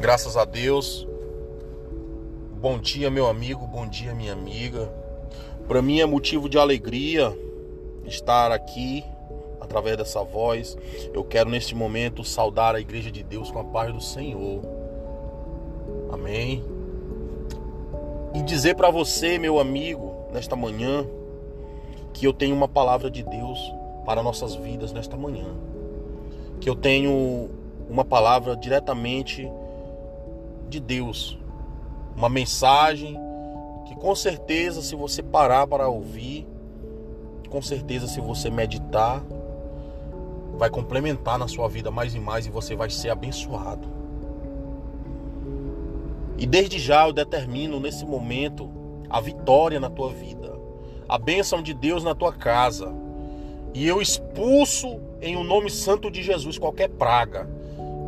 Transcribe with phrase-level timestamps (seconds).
[0.00, 1.08] Graças a Deus.
[2.60, 4.92] Bom dia, meu amigo, bom dia, minha amiga.
[5.66, 7.36] Para mim é motivo de alegria
[8.04, 9.02] estar aqui
[9.58, 10.76] através dessa voz.
[11.14, 14.60] Eu quero neste momento saudar a igreja de Deus com a paz do Senhor.
[16.12, 16.62] Amém.
[18.34, 21.06] E dizer para você, meu amigo, nesta manhã,
[22.12, 23.58] que eu tenho uma palavra de Deus
[24.04, 25.46] para nossas vidas nesta manhã.
[26.60, 27.48] Que eu tenho
[27.88, 29.50] uma palavra diretamente
[30.68, 31.38] de Deus.
[32.16, 33.18] Uma mensagem
[33.86, 36.46] que com certeza, se você parar para ouvir,
[37.48, 39.22] com certeza, se você meditar,
[40.56, 43.88] vai complementar na sua vida mais e mais e você vai ser abençoado.
[46.38, 48.70] E desde já eu determino nesse momento
[49.08, 50.58] a vitória na tua vida,
[51.08, 52.92] a bênção de Deus na tua casa.
[53.72, 57.48] E eu expulso em o um nome santo de Jesus qualquer praga,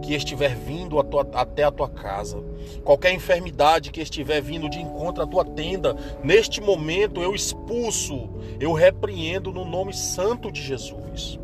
[0.08, 2.42] que estiver vindo a tua, até a tua casa,
[2.82, 8.72] qualquer enfermidade que estiver vindo de encontro à tua tenda, neste momento eu expulso, eu
[8.72, 11.38] repreendo no nome santo de Jesus.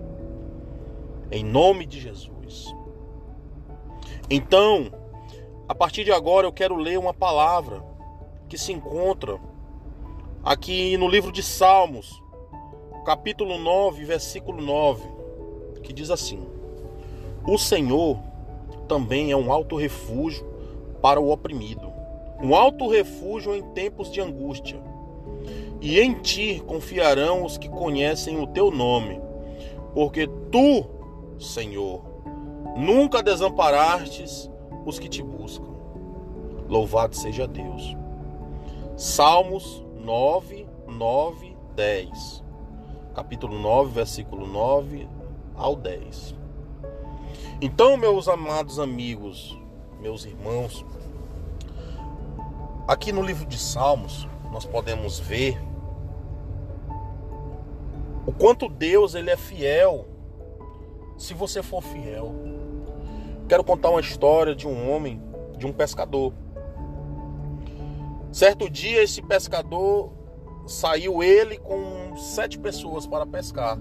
[1.30, 2.74] Em nome de Jesus.
[4.30, 4.90] Então,
[5.68, 7.84] a partir de agora eu quero ler uma palavra
[8.48, 9.38] que se encontra
[10.42, 12.18] aqui no livro de Salmos,
[13.04, 15.06] capítulo 9, versículo 9,
[15.82, 16.48] que diz assim:
[17.46, 18.32] O Senhor
[18.84, 20.46] também é um alto refúgio
[21.02, 21.92] para o oprimido,
[22.42, 24.80] um alto refúgio em tempos de angústia.
[25.80, 29.20] E em ti confiarão os que conhecem o teu nome,
[29.92, 30.86] porque tu,
[31.38, 32.02] Senhor,
[32.76, 34.50] nunca desamparastes
[34.86, 35.74] os que te buscam.
[36.68, 37.94] Louvado seja Deus.
[38.96, 42.44] Salmos 9, 9, 10.
[43.14, 45.08] Capítulo 9, versículo 9
[45.54, 46.43] ao 10.
[47.60, 49.58] Então, meus amados amigos,
[50.00, 50.84] meus irmãos,
[52.86, 55.58] aqui no livro de Salmos, nós podemos ver
[58.26, 60.06] o quanto Deus ele é fiel
[61.16, 62.34] se você for fiel.
[63.48, 65.20] Quero contar uma história de um homem,
[65.56, 66.32] de um pescador.
[68.32, 70.10] Certo dia esse pescador
[70.66, 73.78] saiu ele com sete pessoas para pescar,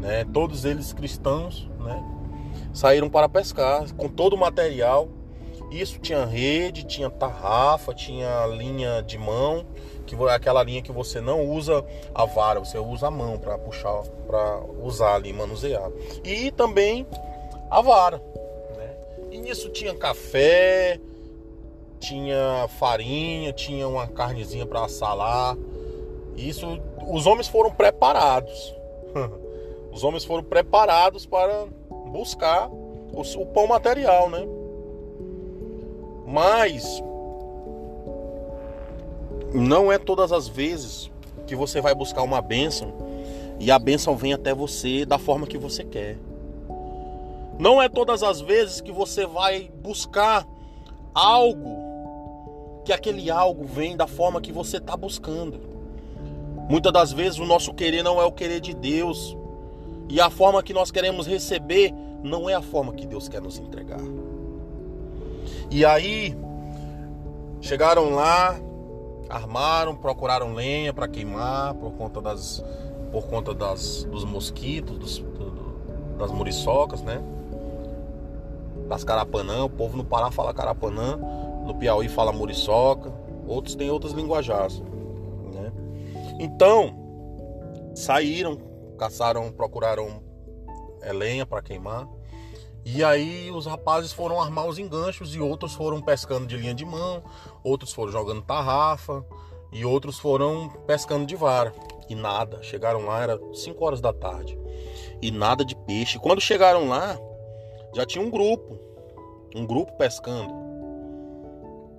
[0.00, 0.24] né?
[0.32, 2.02] Todos eles cristãos, né?
[2.72, 5.08] Saíram para pescar com todo o material.
[5.70, 9.64] Isso tinha rede, tinha tarrafa, tinha linha de mão,
[10.06, 11.84] que é aquela linha que você não usa
[12.14, 15.90] a vara, você usa a mão para puxar, para usar ali, manusear.
[16.22, 17.06] E também
[17.70, 18.22] a vara.
[18.76, 18.94] Né?
[19.30, 21.00] E nisso tinha café,
[21.98, 25.56] tinha farinha, tinha uma carnezinha para assar lá.
[26.36, 28.74] Isso, os homens foram preparados.
[29.90, 31.66] os homens foram preparados para
[32.12, 34.46] buscar o, o pão material, né?
[36.26, 37.02] Mas
[39.52, 41.10] não é todas as vezes
[41.46, 42.92] que você vai buscar uma bênção
[43.58, 46.18] e a bênção vem até você da forma que você quer.
[47.58, 50.46] Não é todas as vezes que você vai buscar
[51.14, 51.82] algo
[52.84, 55.60] que aquele algo vem da forma que você está buscando.
[56.68, 59.36] Muitas das vezes o nosso querer não é o querer de Deus.
[60.12, 61.90] E a forma que nós queremos receber
[62.22, 63.98] não é a forma que Deus quer nos entregar.
[65.70, 66.36] E aí
[67.62, 68.60] chegaram lá,
[69.26, 72.62] armaram, procuraram lenha para queimar por conta das
[73.10, 75.24] por conta das dos mosquitos, dos,
[76.18, 77.22] das muriçocas, né?
[78.90, 81.18] Das carapanã, o povo no Pará fala carapanã,
[81.64, 83.10] no Piauí fala muriçoca,
[83.46, 84.82] outros têm outras linguajagens,
[85.54, 85.72] né?
[86.38, 86.94] Então,
[87.94, 88.71] saíram,
[89.02, 90.22] caçaram, procuraram
[91.00, 92.08] é, lenha para queimar.
[92.84, 96.84] E aí os rapazes foram armar os enganchos e outros foram pescando de linha de
[96.84, 97.22] mão,
[97.64, 99.24] outros foram jogando tarrafa
[99.72, 101.74] e outros foram pescando de vara.
[102.08, 104.56] E nada, chegaram lá, era 5 horas da tarde.
[105.20, 106.18] E nada de peixe.
[106.18, 107.18] Quando chegaram lá,
[107.94, 108.78] já tinha um grupo,
[109.54, 110.52] um grupo pescando.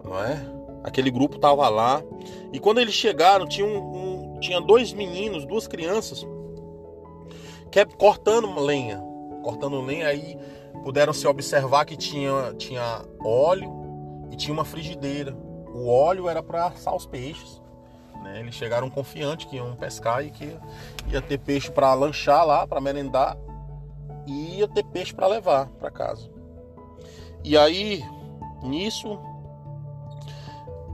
[0.03, 0.41] Não é?
[0.83, 2.01] Aquele grupo tava lá.
[2.53, 6.25] E quando eles chegaram, tinha, um, um tinha dois meninos, duas crianças
[7.73, 9.01] que é cortando lenha,
[9.41, 10.37] cortando lenha aí
[10.83, 15.35] puderam se observar que tinha, tinha óleo e tinha uma frigideira.
[15.73, 17.59] O óleo era para assar os peixes.
[18.21, 18.41] Né?
[18.41, 20.55] Eles chegaram confiantes que iam pescar e que
[21.07, 23.35] ia ter peixe para lanchar lá, para merendar
[24.27, 26.29] e ia ter peixe para levar para casa.
[27.43, 28.03] E aí,
[28.61, 29.17] nisso,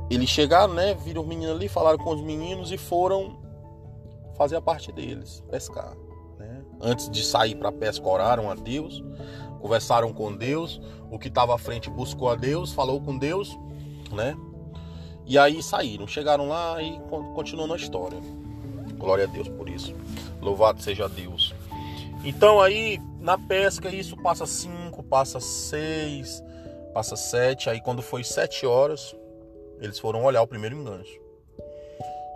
[0.10, 0.94] eles chegaram, né?
[0.94, 3.38] Viram os meninos ali, falaram com os meninos e foram
[4.38, 5.94] fazer a parte deles, pescar?
[6.82, 9.04] Antes de sair para pesca, oraram a Deus,
[9.60, 10.82] conversaram com Deus.
[11.12, 13.58] O que estava à frente buscou a Deus, falou com Deus,
[14.12, 14.38] né?
[15.26, 17.00] E aí saíram, chegaram lá e
[17.36, 18.20] continuou a história.
[18.98, 19.94] Glória a Deus por isso.
[20.42, 21.54] Louvado seja Deus.
[22.24, 26.44] Então aí na pesca isso passa cinco, passa seis,
[26.94, 27.70] passa sete.
[27.70, 29.16] Aí quando foi sete horas,
[29.80, 31.20] eles foram olhar o primeiro enganche.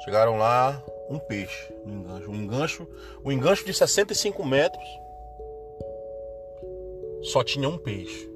[0.03, 0.81] Chegaram lá,
[1.13, 2.27] um peixe no enganche.
[2.27, 2.87] Um engancho,
[3.23, 4.83] um engancho de 65 metros.
[7.23, 8.29] Só tinha um peixe.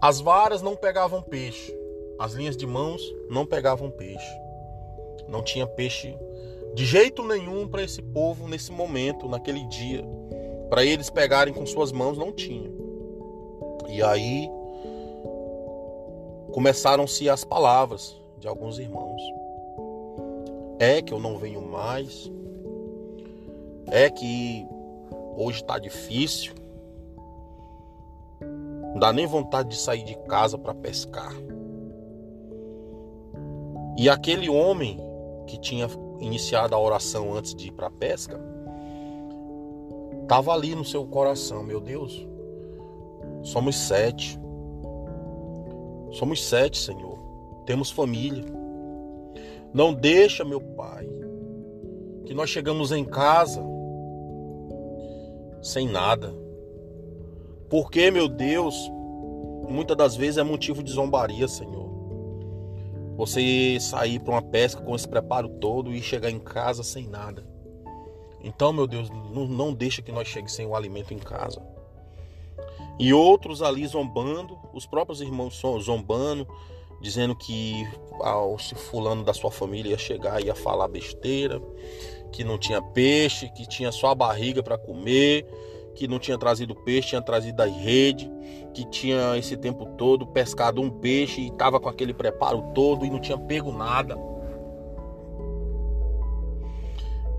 [0.00, 1.76] As varas não pegavam peixe.
[2.18, 4.40] As linhas de mãos não pegavam peixe.
[5.28, 6.16] Não tinha peixe
[6.74, 10.04] de jeito nenhum para esse povo nesse momento, naquele dia.
[10.70, 12.70] Para eles pegarem com suas mãos, não tinha.
[13.88, 14.48] E aí
[16.52, 19.20] começaram-se as palavras de alguns irmãos.
[20.78, 22.30] É que eu não venho mais.
[23.86, 24.66] É que
[25.36, 26.54] hoje está difícil.
[28.40, 31.32] Não dá nem vontade de sair de casa para pescar.
[33.98, 35.00] E aquele homem
[35.46, 35.88] que tinha
[36.20, 38.40] iniciado a oração antes de ir para a pesca,
[40.22, 42.26] estava ali no seu coração, meu Deus,
[43.42, 44.38] somos sete.
[46.12, 47.18] Somos sete, Senhor.
[47.64, 48.44] Temos família.
[49.72, 51.08] Não deixa, meu Pai,
[52.24, 53.62] que nós chegamos em casa
[55.62, 56.34] sem nada.
[57.68, 58.74] Porque, meu Deus,
[59.68, 61.86] muitas das vezes é motivo de zombaria, Senhor.
[63.16, 67.46] Você sair para uma pesca com esse preparo todo e chegar em casa sem nada.
[68.42, 71.60] Então, meu Deus, não, deixa que nós cheguemos sem o alimento em casa.
[72.98, 76.46] E outros ali zombando, os próprios irmãos zombando,
[77.00, 77.86] dizendo que
[78.58, 81.60] se fulano da sua família ia chegar ia falar besteira,
[82.32, 85.46] que não tinha peixe, que tinha só a barriga para comer,
[85.94, 88.30] que não tinha trazido peixe, tinha trazido a rede,
[88.74, 93.10] que tinha esse tempo todo pescado um peixe e estava com aquele preparo todo e
[93.10, 94.16] não tinha pego nada.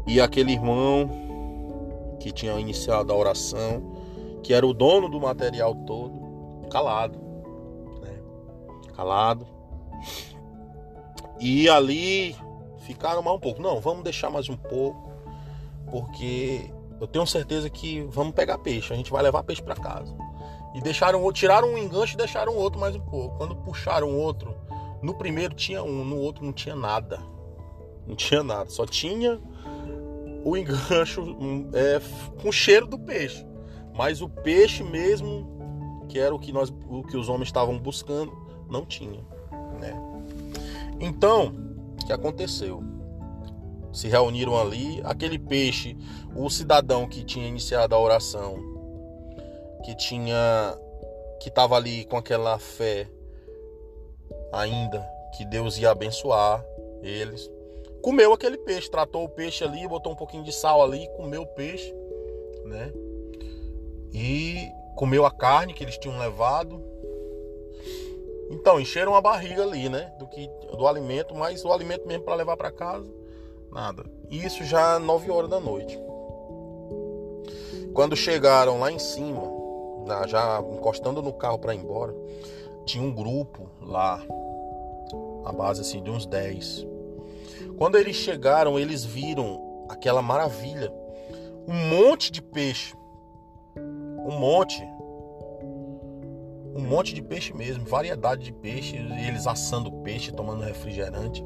[0.07, 1.09] E aquele irmão
[2.19, 3.83] que tinha iniciado a oração,
[4.41, 7.26] que era o dono do material todo, calado?
[8.97, 9.47] Calado.
[11.39, 12.35] E ali
[12.79, 13.61] ficaram mais um pouco.
[13.61, 15.13] Não, vamos deixar mais um pouco,
[15.91, 20.13] porque eu tenho certeza que vamos pegar peixe, a gente vai levar peixe para casa.
[20.73, 23.37] E deixaram, tiraram um enganche e deixaram outro mais um pouco.
[23.37, 24.55] Quando puxaram outro,
[25.01, 27.19] no primeiro tinha um, no outro não tinha nada.
[28.05, 29.39] Não tinha nada, só tinha
[30.43, 31.23] o engancho
[31.73, 32.01] é,
[32.41, 33.45] com cheiro do peixe.
[33.93, 38.46] Mas o peixe mesmo, que era o que, nós, o que os homens estavam buscando,
[38.69, 39.23] não tinha.
[39.79, 39.93] Né?
[40.99, 41.53] Então,
[42.01, 42.83] o que aconteceu?
[43.97, 45.01] se reuniram ali.
[45.03, 45.97] Aquele peixe,
[46.35, 48.57] o cidadão que tinha iniciado a oração,
[49.83, 50.77] que tinha
[51.39, 53.07] que estava ali com aquela fé
[54.51, 56.65] ainda que Deus ia abençoar
[57.03, 57.49] eles,
[58.01, 61.47] comeu aquele peixe, tratou o peixe ali, botou um pouquinho de sal ali, comeu o
[61.47, 61.93] peixe,
[62.65, 62.91] né?
[64.11, 66.83] E comeu a carne que eles tinham levado.
[68.49, 72.35] Então, encheram a barriga ali, né, do que do alimento, mas o alimento mesmo para
[72.35, 73.11] levar para casa
[73.71, 74.05] Nada.
[74.29, 75.99] Isso já 9 horas da noite.
[77.93, 79.41] Quando chegaram lá em cima,
[80.27, 82.15] já encostando no carro para ir embora,
[82.85, 84.21] tinha um grupo lá,
[85.45, 86.85] a base assim de uns 10.
[87.77, 90.91] Quando eles chegaram, eles viram aquela maravilha,
[91.67, 92.95] um monte de peixe,
[93.75, 94.83] um monte,
[96.77, 101.43] um monte de peixe mesmo, variedade de peixe, eles assando peixe, tomando refrigerante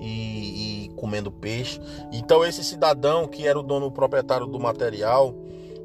[0.00, 1.80] e, e comendo peixe.
[2.12, 5.32] Então esse cidadão que era o dono o proprietário do material,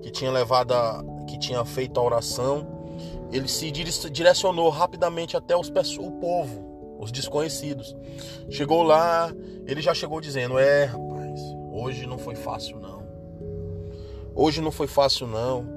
[0.01, 2.67] que tinha levado a, que tinha feito a oração,
[3.31, 7.96] ele se direcionou rapidamente até os, o povo, os desconhecidos.
[8.50, 9.31] Chegou lá,
[9.67, 11.39] ele já chegou dizendo: "É, rapaz,
[11.72, 13.00] hoje não foi fácil não.
[14.34, 15.67] Hoje não foi fácil não.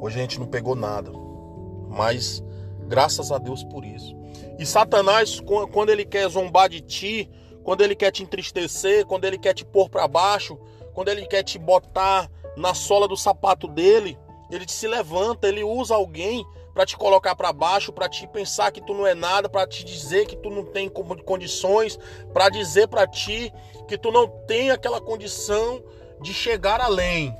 [0.00, 1.10] Hoje a gente não pegou nada.
[1.88, 2.42] Mas
[2.86, 4.16] graças a Deus por isso.
[4.58, 5.40] E Satanás,
[5.72, 7.30] quando ele quer zombar de ti,
[7.62, 10.58] quando ele quer te entristecer, quando ele quer te pôr para baixo,
[10.94, 14.18] quando ele quer te botar na sola do sapato dele,
[14.50, 18.70] ele te se levanta, ele usa alguém para te colocar para baixo, para te pensar
[18.70, 21.98] que tu não é nada, para te dizer que tu não tem condições,
[22.32, 23.52] para dizer para ti
[23.86, 25.82] que tu não tem aquela condição
[26.20, 27.36] de chegar além.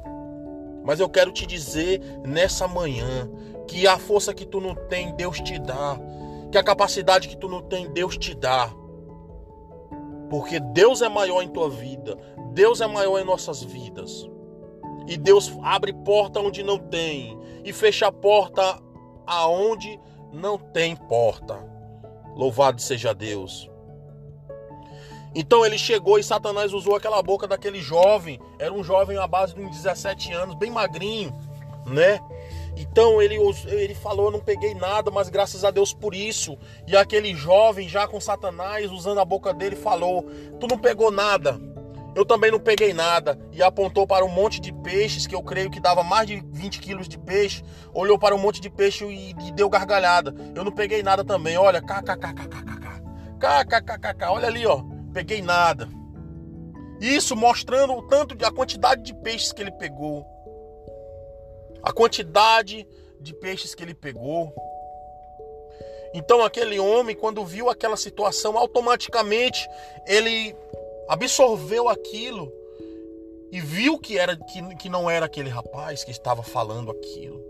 [0.84, 3.30] Mas eu quero te dizer nessa manhã
[3.66, 5.98] que a força que tu não tem, Deus te dá
[6.50, 8.70] que a capacidade que tu não tem, Deus te dá.
[10.30, 12.16] Porque Deus é maior em tua vida,
[12.52, 14.28] Deus é maior em nossas vidas.
[15.06, 18.78] E Deus abre porta onde não tem e fecha porta
[19.26, 19.98] aonde
[20.32, 21.58] não tem porta.
[22.34, 23.70] Louvado seja Deus.
[25.34, 28.40] Então ele chegou e Satanás usou aquela boca daquele jovem.
[28.58, 31.34] Era um jovem à base de uns 17 anos, bem magrinho,
[31.86, 32.20] né?
[32.76, 36.56] Então ele, ele falou: Eu não peguei nada, mas graças a Deus por isso.
[36.86, 40.24] E aquele jovem, já com Satanás, usando a boca dele, falou:
[40.60, 41.60] Tu não pegou nada.
[42.14, 43.38] Eu também não peguei nada.
[43.52, 46.80] E apontou para um monte de peixes, que eu creio que dava mais de 20
[46.80, 47.62] quilos de peixe.
[47.92, 50.34] Olhou para um monte de peixe e, e deu gargalhada.
[50.54, 51.56] Eu não peguei nada também.
[51.56, 51.80] Olha.
[51.80, 52.48] Kkkkkk.
[54.24, 54.97] Olha ali, ó.
[55.12, 55.88] Peguei nada.
[57.00, 60.26] Isso mostrando o tanto de a quantidade de peixes que ele pegou.
[61.82, 62.86] A quantidade
[63.20, 64.52] de peixes que ele pegou.
[66.12, 69.68] Então aquele homem, quando viu aquela situação, automaticamente
[70.06, 70.56] ele
[71.08, 72.52] absorveu aquilo
[73.50, 77.42] e viu que era que, que não era aquele rapaz que estava falando aquilo.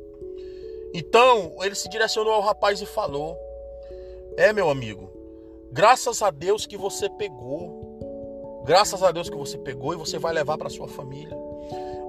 [0.94, 3.36] Então ele se direcionou ao rapaz e falou:
[4.36, 5.10] É meu amigo,
[5.72, 10.32] graças a Deus que você pegou, graças a Deus que você pegou e você vai
[10.32, 11.36] levar para sua família,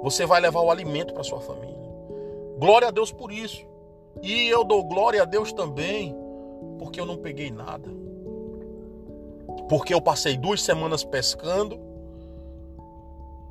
[0.01, 1.77] você vai levar o alimento para sua família.
[2.57, 3.65] Glória a Deus por isso.
[4.21, 6.15] E eu dou glória a Deus também,
[6.77, 7.89] porque eu não peguei nada
[9.69, 11.79] porque eu passei duas semanas pescando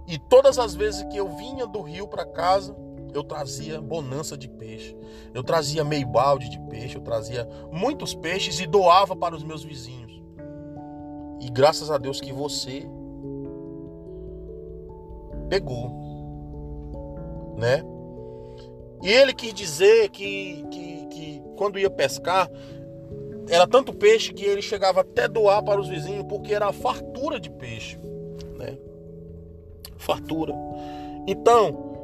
[0.07, 2.77] e todas as vezes que eu vinha do rio para casa,
[3.15, 4.97] eu trazia bonança de peixe.
[5.35, 9.63] Eu trazia meio balde de peixe, eu trazia muitos peixes e doava para os meus
[9.63, 10.23] vizinhos.
[11.41, 12.89] E graças a Deus que você
[15.49, 15.91] pegou,
[17.57, 17.83] né?
[19.03, 22.51] E ele quis dizer que, que, que quando ia pescar,
[23.49, 27.51] era tanto peixe que ele chegava até doar para os vizinhos, porque era fartura de
[27.51, 27.99] peixe,
[28.57, 28.77] né?
[29.97, 30.55] Fartura.
[31.27, 31.98] Então,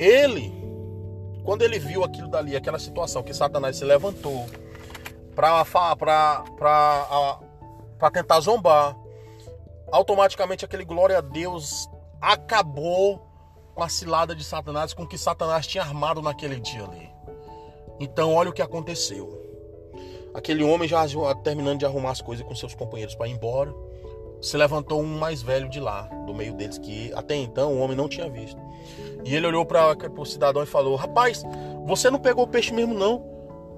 [0.00, 0.52] ele,
[1.44, 4.46] quando ele viu aquilo dali, aquela situação que Satanás se levantou
[5.34, 5.64] para
[8.10, 8.96] tentar zombar,
[9.92, 11.88] automaticamente aquele glória a Deus
[12.20, 13.26] acabou
[13.74, 17.10] com a cilada de Satanás, com o que Satanás tinha armado naquele dia ali.
[17.98, 19.38] Então, olha o que aconteceu.
[20.34, 21.04] Aquele homem já
[21.42, 23.74] terminando de arrumar as coisas com seus companheiros para ir embora,
[24.40, 27.96] se levantou um mais velho de lá, do meio deles, que até então o homem
[27.96, 28.60] não tinha visto.
[29.24, 31.42] E ele olhou para o cidadão e falou: Rapaz,
[31.86, 33.22] você não pegou peixe mesmo não?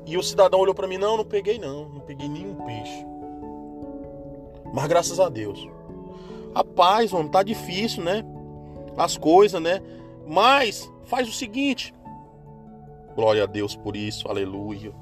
[0.07, 3.07] E o cidadão olhou para mim: Não, não peguei não, não peguei nenhum peixe.
[4.73, 5.69] Mas graças a Deus.
[6.55, 8.25] Rapaz, mano, tá difícil, né?
[8.97, 9.83] As coisas, né?
[10.27, 11.93] Mas faz o seguinte.
[13.15, 14.93] Glória a Deus por isso, aleluia.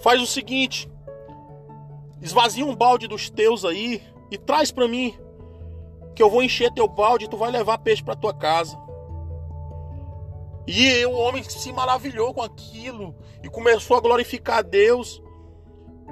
[0.00, 0.90] Faz o seguinte:
[2.20, 5.14] esvazia um balde dos teus aí e traz para mim,
[6.14, 8.80] que eu vou encher teu balde e tu vai levar peixe para tua casa.
[10.66, 15.22] E o homem se maravilhou com aquilo e começou a glorificar a Deus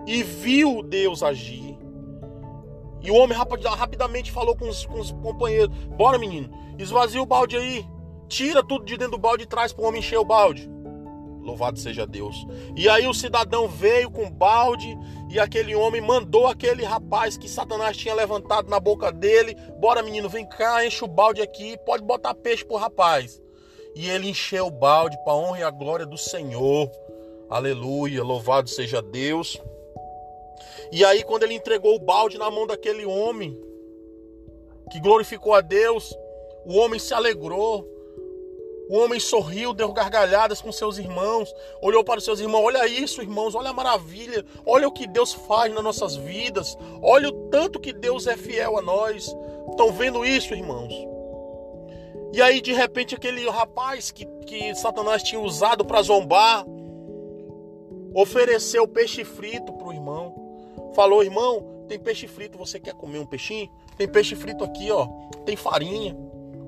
[0.07, 1.79] e viu Deus agir.
[3.01, 7.57] E o homem rapidamente falou com os, com os companheiros: Bora, menino, esvazia o balde
[7.57, 7.87] aí,
[8.29, 10.69] tira tudo de dentro do balde e traz para o homem encher o balde.
[11.41, 12.47] Louvado seja Deus.
[12.77, 14.95] E aí o cidadão veio com balde
[15.31, 20.29] e aquele homem mandou aquele rapaz que Satanás tinha levantado na boca dele: Bora, menino,
[20.29, 23.41] vem cá, enche o balde aqui, pode botar peixe pro rapaz.
[23.95, 26.91] E ele encheu o balde para honra e a glória do Senhor.
[27.49, 29.61] Aleluia, louvado seja Deus.
[30.91, 33.57] E aí, quando ele entregou o balde na mão daquele homem,
[34.91, 36.13] que glorificou a Deus,
[36.65, 37.87] o homem se alegrou,
[38.91, 43.23] o homem sorriu, deu gargalhadas com seus irmãos, olhou para os seus irmãos: Olha isso,
[43.23, 47.79] irmãos, olha a maravilha, olha o que Deus faz nas nossas vidas, olha o tanto
[47.79, 49.33] que Deus é fiel a nós.
[49.71, 50.93] Estão vendo isso, irmãos?
[52.33, 56.67] E aí, de repente, aquele rapaz que, que Satanás tinha usado para zombar
[58.13, 60.35] ofereceu peixe frito para o irmão.
[60.97, 63.71] Falou: Irmão, tem peixe frito, você quer comer um peixinho?
[63.97, 65.07] Tem peixe frito aqui, ó,
[65.47, 66.17] tem farinha.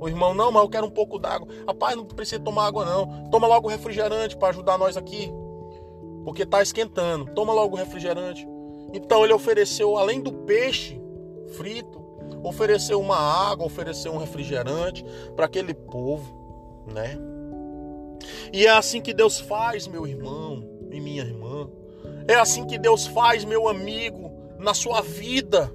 [0.02, 1.47] O irmão, não, mas eu quero um pouco d'água.
[1.64, 3.30] Rapaz, não precisa tomar água, não.
[3.30, 5.32] Toma logo o refrigerante para ajudar nós aqui.
[6.25, 7.26] Porque tá esquentando.
[7.26, 8.44] Toma logo o refrigerante.
[8.92, 11.00] Então ele ofereceu, além do peixe
[11.56, 12.04] frito,
[12.42, 15.04] ofereceu uma água, ofereceu um refrigerante
[15.37, 17.16] para aquele povo, né?
[18.52, 21.71] E é assim que Deus faz, meu irmão e minha irmã.
[22.26, 25.73] É assim que Deus faz, meu amigo, na sua vida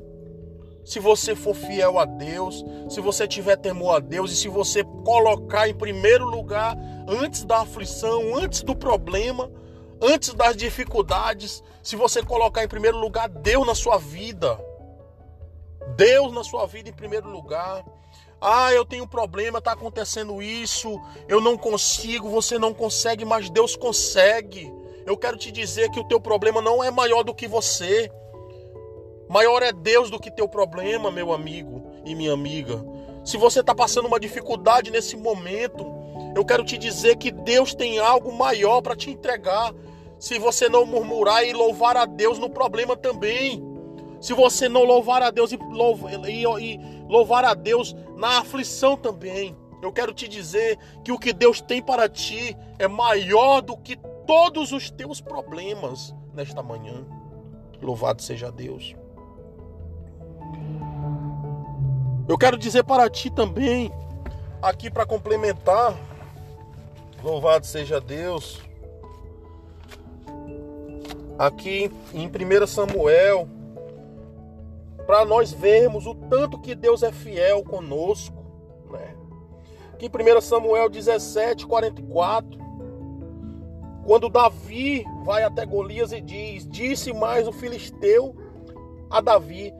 [0.88, 4.86] se você for fiel a Deus, se você tiver temor a Deus e se você
[5.04, 9.52] colocar em primeiro lugar, antes da aflição, antes do problema,
[10.02, 14.58] antes das dificuldades, se você colocar em primeiro lugar Deus na sua vida,
[15.98, 17.84] Deus na sua vida em primeiro lugar.
[18.40, 23.50] Ah, eu tenho um problema, está acontecendo isso, eu não consigo, você não consegue, mas
[23.50, 24.72] Deus consegue.
[25.06, 28.10] Eu quero te dizer que o teu problema não é maior do que você.
[29.30, 32.84] Maior é Deus do que teu problema, meu amigo e minha amiga.
[33.26, 35.86] Se você está passando uma dificuldade nesse momento,
[36.34, 39.74] eu quero te dizer que Deus tem algo maior para te entregar.
[40.18, 43.62] Se você não murmurar e louvar a Deus no problema também.
[44.22, 46.80] Se você não louvar a Deus e,
[47.10, 49.56] louvar a Deus na aflição também.
[49.82, 53.98] Eu quero te dizer que o que Deus tem para ti é maior do que
[54.26, 57.06] todos os teus problemas nesta manhã.
[57.82, 58.96] Louvado seja Deus.
[62.28, 63.90] Eu quero dizer para ti também,
[64.62, 65.98] aqui para complementar,
[67.24, 68.62] louvado seja Deus.
[71.40, 73.48] Aqui em 1 Samuel
[75.06, 78.44] para nós vermos o tanto que Deus é fiel conosco.
[78.92, 79.16] Né?
[79.94, 82.60] Aqui em 1 Samuel 17, 44,
[84.06, 88.36] quando Davi vai até Golias e diz: Disse mais o filisteu
[89.10, 89.74] a Davi: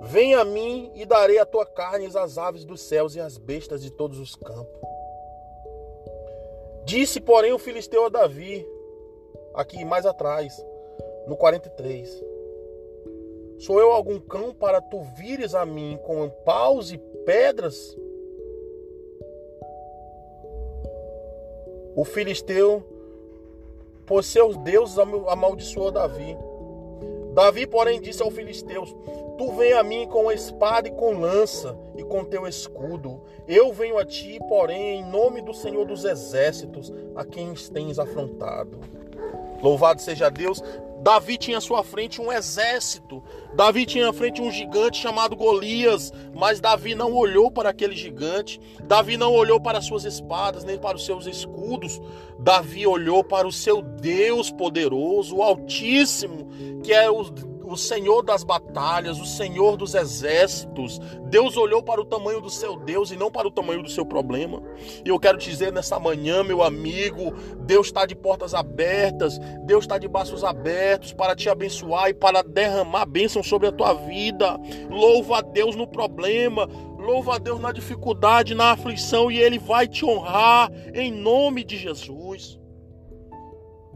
[0.00, 3.82] Vem a mim e darei a tua carne às aves dos céus e às bestas
[3.82, 4.80] de todos os campos.
[6.84, 8.66] Disse, porém, o filisteu a Davi,
[9.54, 10.64] aqui mais atrás,
[11.26, 12.24] no 43.
[13.58, 17.96] Sou eu algum cão para tu vires a mim com paus e pedras?
[21.96, 22.84] O filisteu,
[24.06, 26.36] por seus deuses, amaldiçoou Davi.
[27.36, 28.96] Davi, porém, disse aos filisteus:
[29.36, 33.20] Tu vem a mim com espada e com lança e com teu escudo.
[33.46, 38.80] Eu venho a ti, porém, em nome do Senhor dos exércitos, a quem tens afrontado.
[39.62, 40.62] Louvado seja Deus
[41.06, 43.22] Davi tinha à sua frente um exército.
[43.54, 48.60] Davi tinha à frente um gigante chamado Golias, mas Davi não olhou para aquele gigante.
[48.82, 52.00] Davi não olhou para suas espadas, nem para os seus escudos.
[52.40, 56.48] Davi olhou para o seu Deus poderoso, o Altíssimo,
[56.82, 57.22] que é o
[57.66, 61.00] o Senhor das batalhas, o Senhor dos exércitos.
[61.24, 64.06] Deus olhou para o tamanho do seu Deus e não para o tamanho do seu
[64.06, 64.62] problema.
[65.04, 69.84] E eu quero te dizer nessa manhã, meu amigo, Deus está de portas abertas, Deus
[69.84, 74.58] está de braços abertos para te abençoar e para derramar bênção sobre a tua vida.
[74.88, 79.88] Louva a Deus no problema, louva a Deus na dificuldade, na aflição e Ele vai
[79.88, 82.58] te honrar em nome de Jesus.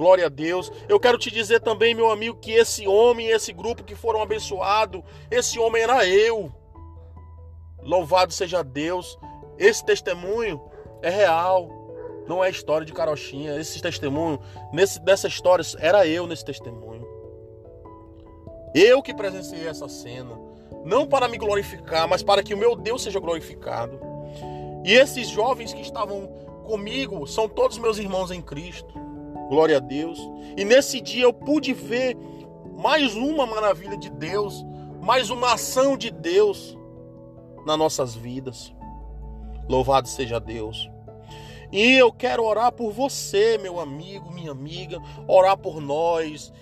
[0.01, 0.73] Glória a Deus.
[0.89, 5.03] Eu quero te dizer também, meu amigo, que esse homem, esse grupo que foram abençoados,
[5.31, 6.51] esse homem era eu.
[7.83, 9.19] Louvado seja Deus.
[9.59, 10.59] Esse testemunho
[11.03, 11.69] é real.
[12.27, 13.61] Não é história de carochinha.
[13.61, 14.41] Esse testemunho,
[14.73, 17.07] nesse, dessa história, era eu nesse testemunho.
[18.75, 20.35] Eu que presenciei essa cena.
[20.83, 24.01] Não para me glorificar, mas para que o meu Deus seja glorificado.
[24.83, 26.27] E esses jovens que estavam
[26.65, 29.10] comigo são todos meus irmãos em Cristo.
[29.51, 30.21] Glória a Deus.
[30.57, 32.17] E nesse dia eu pude ver
[32.79, 34.65] mais uma maravilha de Deus,
[35.03, 36.79] mais uma ação de Deus
[37.67, 38.73] nas nossas vidas.
[39.69, 40.89] Louvado seja Deus.
[41.73, 46.53] E eu quero orar por você, meu amigo, minha amiga, orar por nós,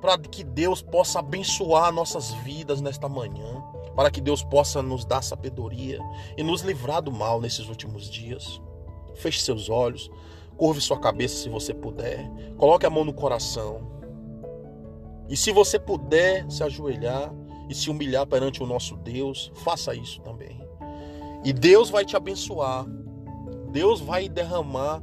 [0.00, 3.64] para que Deus possa abençoar nossas vidas nesta manhã,
[3.96, 5.98] para que Deus possa nos dar sabedoria
[6.36, 8.60] e nos livrar do mal nesses últimos dias.
[9.16, 10.08] Feche seus olhos.
[10.60, 12.30] Curve sua cabeça se você puder.
[12.58, 13.80] Coloque a mão no coração.
[15.26, 17.32] E se você puder se ajoelhar
[17.70, 20.60] e se humilhar perante o nosso Deus, faça isso também.
[21.42, 22.84] E Deus vai te abençoar.
[23.72, 25.02] Deus vai derramar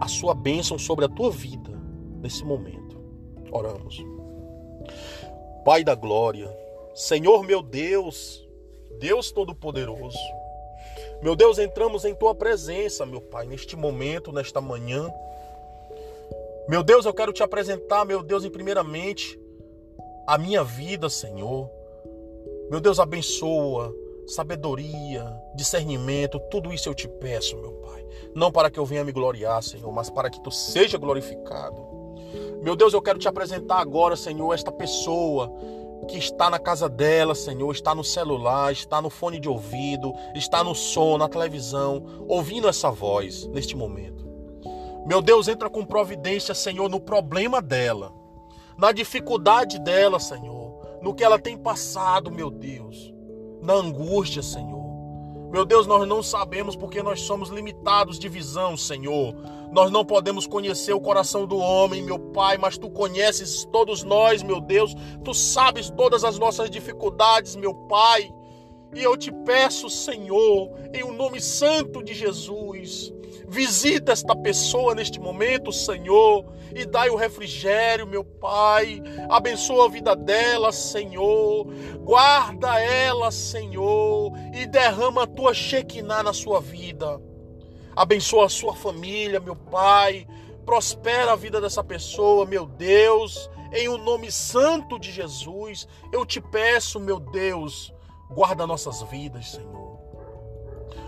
[0.00, 1.70] a sua bênção sobre a tua vida
[2.20, 3.00] nesse momento.
[3.52, 4.04] Oramos.
[5.64, 6.52] Pai da glória,
[6.96, 8.44] Senhor meu Deus,
[8.98, 10.18] Deus Todo-Poderoso.
[11.24, 15.10] Meu Deus, entramos em tua presença, meu Pai, neste momento, nesta manhã.
[16.68, 19.40] Meu Deus, eu quero te apresentar, meu Deus, em primeiramente
[20.26, 21.70] a minha vida, Senhor.
[22.70, 28.06] Meu Deus, abençoa, sabedoria, discernimento, tudo isso eu te peço, meu Pai.
[28.34, 31.88] Não para que eu venha me gloriar, Senhor, mas para que tu seja glorificado.
[32.60, 35.50] Meu Deus, eu quero te apresentar agora, Senhor, esta pessoa
[36.04, 40.62] que está na casa dela, Senhor, está no celular, está no fone de ouvido, está
[40.62, 44.24] no som, na televisão, ouvindo essa voz neste momento.
[45.06, 48.12] Meu Deus, entra com providência, Senhor, no problema dela,
[48.76, 53.12] na dificuldade dela, Senhor, no que ela tem passado, meu Deus,
[53.62, 54.73] na angústia, Senhor.
[55.54, 59.32] Meu Deus, nós não sabemos porque nós somos limitados de visão, Senhor.
[59.70, 64.42] Nós não podemos conhecer o coração do homem, meu Pai, mas tu conheces todos nós,
[64.42, 64.96] meu Deus.
[65.22, 68.34] Tu sabes todas as nossas dificuldades, meu Pai.
[68.92, 73.14] E eu te peço, Senhor, em o um nome santo de Jesus,
[73.48, 76.44] visita esta pessoa neste momento, Senhor,
[76.74, 79.02] e dai o refrigério, meu Pai.
[79.28, 81.66] Abençoa a vida dela, Senhor.
[82.00, 87.20] Guarda ela, Senhor, e derrama a tua Shekinah na sua vida.
[87.96, 90.26] Abençoa a sua família, meu Pai.
[90.64, 93.50] Prospera a vida dessa pessoa, meu Deus.
[93.72, 97.92] Em o nome santo de Jesus, eu te peço, meu Deus,
[98.34, 99.83] Guarda nossas vidas, Senhor.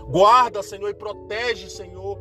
[0.09, 2.17] Guarda, Senhor, e protege, Senhor,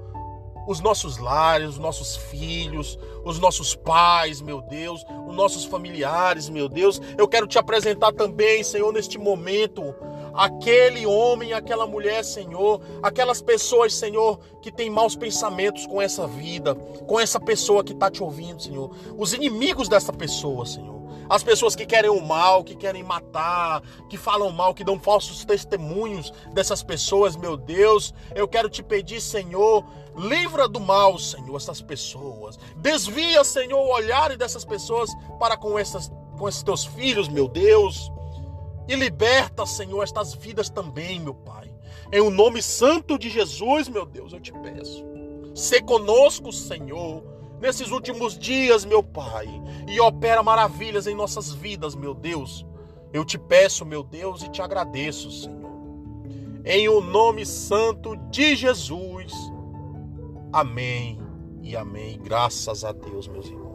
[0.66, 6.68] os nossos lares, os nossos filhos, os nossos pais, meu Deus, os nossos familiares, meu
[6.68, 7.00] Deus.
[7.16, 9.94] Eu quero te apresentar também, Senhor, neste momento,
[10.34, 16.74] aquele homem, aquela mulher, Senhor, aquelas pessoas, Senhor, que têm maus pensamentos com essa vida,
[17.06, 18.90] com essa pessoa que está te ouvindo, Senhor.
[19.16, 20.96] Os inimigos dessa pessoa, Senhor.
[21.28, 25.44] As pessoas que querem o mal, que querem matar, que falam mal, que dão falsos
[25.44, 29.84] testemunhos dessas pessoas, meu Deus, eu quero te pedir, Senhor,
[30.16, 32.58] livra do mal, Senhor, essas pessoas.
[32.76, 38.10] Desvia, Senhor, o olhar dessas pessoas para com, essas, com esses teus filhos, meu Deus.
[38.88, 41.74] E liberta, Senhor, estas vidas também, meu Pai.
[42.12, 45.04] Em o nome santo de Jesus, meu Deus, eu te peço.
[45.56, 47.35] Se conosco, Senhor
[47.66, 49.48] nesses últimos dias, meu Pai,
[49.88, 52.64] e opera maravilhas em nossas vidas, meu Deus.
[53.12, 55.56] Eu te peço, meu Deus, e te agradeço, Senhor.
[56.64, 59.32] Em o nome santo de Jesus.
[60.52, 61.20] Amém
[61.60, 62.20] e amém.
[62.22, 63.65] Graças a Deus, meus irmãos.